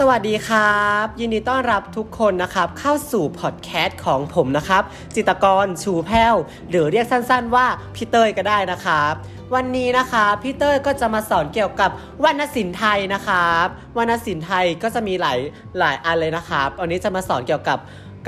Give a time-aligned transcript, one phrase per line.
[0.00, 4.82] สวัสดีครับ ยินดีต้อนรับทุกคนนะครับ เข้าสู่พอดแคสต์ของผมนะครับ
[5.14, 6.34] จิตกรชูแพ้ว
[6.70, 9.12] หรือเรียกสั้นๆว่าพี่เต้ยก็ได้นะครับ
[9.54, 11.90] วันนี้นะคะพี่เต้ยก็จะมาสอนเกี่ยวกับ
[12.24, 13.66] วรรณศิลป์ไทยนะครับ
[13.98, 15.38] วรรณศิลป์ไทยก็จะมีหลาย
[15.78, 17.78] หลายอันเลยนะครับวันนี้จะมาสอนเกี่ยวกับ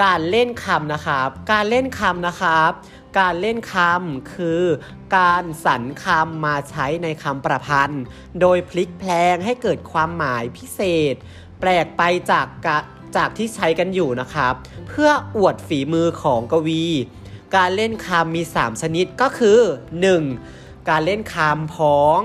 [0.03, 2.71] การเล่นคำนะครับ การเล่นคำนะครับ
[3.19, 4.62] การเล่นคำคือ
[5.16, 8.03] การสรรคำมาใช้ในคำประพันธ์
[8.41, 10.80] โดยพลิกแพลงให้เกิดความหมายพิเศ
[11.12, 11.14] ษ
[11.61, 12.79] แปลกไปจากกะ
[13.17, 14.55] จากที่ใช้กันอยู่นะครับ
[14.89, 16.84] เพื่ออวดฝีมือของกวี
[17.57, 19.59] การเล่นคำมี 3 ชนิดก็คือ
[20.25, 20.89] 1.
[20.91, 22.21] การเล่นคำพ้อง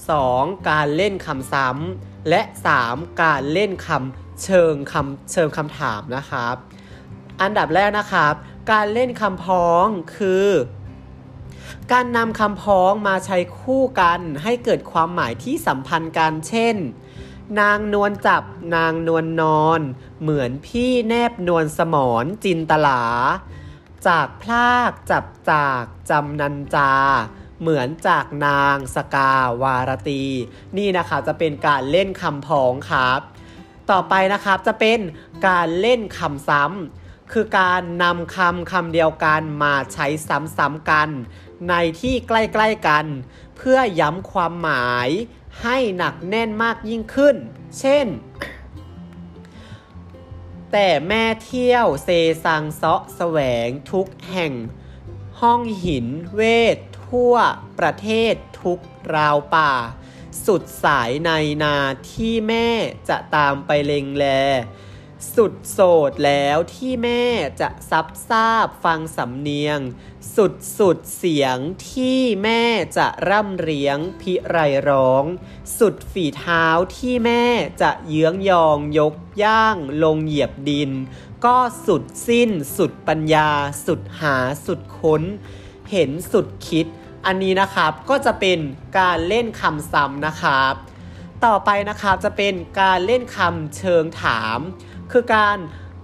[0.00, 0.70] 2.
[0.70, 2.42] การเล่นคำซ้ำและ
[2.80, 3.22] 3.
[3.22, 6.56] การเล่นคำเชิงคำเชิงคำถามนะครับ
[7.40, 8.34] อันดับแรกนะครับ
[8.72, 9.84] การเล่นคำพ้อง
[10.16, 10.48] คือ
[11.92, 16.76] การนำคำพ้องมาใช้คู่กันให้เกิดความหมายที่สัมพันธ์กันเช่น
[17.60, 18.42] นางนวลจับ
[18.74, 19.80] นางนวลนอน
[20.20, 23.02] เหมือนพี่แนบนวลสมอนจินตลา
[24.06, 26.92] จากพลากจับจากจำนันจา
[27.60, 30.24] เหมือนจากนางสกาวารตี
[30.76, 33.20] นี่นะคะจะเป็นการเล่นคำพ้องครับ
[33.90, 34.98] ต่อไปนะครับจะเป็น
[35.48, 37.01] การเล่นคำซ้ำ
[37.32, 41.08] คือการนำคำคำเดียวกันมาใช้ซ้ำๆกัน
[41.68, 43.06] ในที่ใกล้ๆกัน
[43.56, 45.08] เพื่อย้ำความหมาย
[45.62, 47.36] ให้หนักแน่นมากยิ่งขึ้น
[47.78, 48.06] เช่น
[50.72, 52.08] แต่แม่เที่ยวเซ
[52.44, 54.52] ซังเซาะแสวงทุกแห่ง
[55.40, 56.42] ห้องหินเว
[56.76, 57.34] ท ทั่ว
[57.78, 58.80] ประเทศทุก
[59.14, 59.72] ราวป่า
[60.46, 61.30] สุดสายใน
[61.62, 61.76] นา
[62.10, 62.68] ที่แม่
[63.08, 64.24] จะตามไปเลงแล
[65.36, 67.24] สุดโสดแล้วที่แม่
[67.60, 69.78] จะซับซาบฟังสำเนียง
[70.36, 71.56] สุดสุดเสียง
[71.90, 72.62] ที่แม่
[72.96, 74.56] จะร่ำเรียงพิไร
[74.88, 75.24] ร้อง
[75.78, 76.66] สุดฝีเท้า
[76.96, 77.44] ที่แม่
[77.82, 80.90] จะเยื้องยองยกย่างลงเหยียบดิน
[81.44, 83.50] ก็สุดสิ้น สุดปัญญา
[83.86, 84.36] สุดหา
[84.66, 85.22] สุดค้น
[85.90, 86.86] เห็นสุดคิด
[87.26, 88.58] อันนี้นะครับก็จะเป็น
[88.98, 90.74] การเล่นคำซ้ำนะครับ
[91.46, 94.58] ต่อไปนะครับจะเป็นการเล่นคำเชิงถาม
[95.12, 95.58] คือการ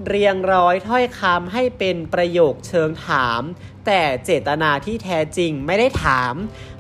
[0.07, 3.41] เรียงร้อยถ้อยคำให้เป็นประโยคเชิงถาม
[3.87, 6.35] แต่เจตนาที่แท้จริงไม่ได้ถาม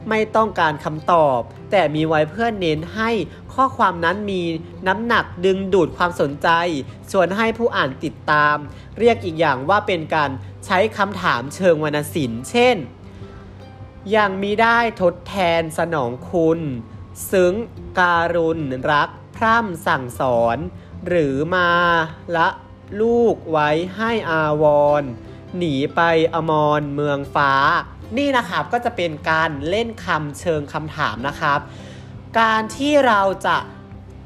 [0.08, 3.10] ไม่ต้องการคำตอบ แต่มีไว้เพื่อเน้นให้
[3.54, 4.42] ข้อความนั้นมี
[4.86, 6.48] น้ำหนักดึงดูดความสนใจ
[7.10, 8.56] ชวนให้ผู้อ่านติดตาม
[8.98, 10.30] เรียกอีกอย่างว่าเป็นการ
[10.66, 12.76] ใช้คำถามเชิงวรรณศิลป์เช่น
[14.16, 16.60] ยังมีได้ทดแทนสนองคุณ
[17.32, 17.52] ซึ้ง
[17.98, 20.58] การุณรัก พร่ำสั่งสอน
[21.08, 21.70] หรือมา
[22.36, 22.48] ละ
[23.00, 24.64] ลูกไว้ให้อาว
[25.00, 25.02] ร
[25.56, 26.00] หนีไป
[26.34, 27.52] อมรเมืองฟ้า
[28.16, 31.58] นี่นะครับก็จะเป็นการเล่นคำเชิงคำถามนะครับ
[32.40, 33.56] การที่เราจะ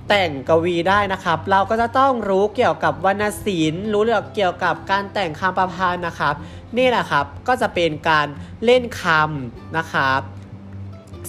[0.08, 4.02] แต่งกวีได้นะครับ เราก็จะต้องรู้เกี่ยวกับวรรณศิลป์รู้
[4.34, 6.34] เกี่ยวกับการแต่งคำประพันธ์นะครับ
[6.76, 8.26] นี่แหละครับก็จะเป็นการ
[8.64, 10.20] เล่นคำนะครับ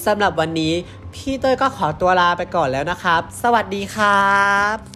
[0.06, 0.74] สำหรับวันนี้
[1.14, 4.32] พี่เต้ยก็ขอตัวลาไปก่อนแล้วนะครับ สวัสดีครั
[4.76, 4.93] บ